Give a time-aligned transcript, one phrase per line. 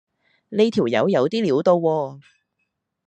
[0.49, 2.21] 呢條友有啲料到喎